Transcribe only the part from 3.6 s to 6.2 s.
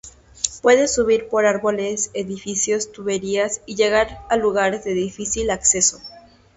y llegar a lugares de difícil acceso.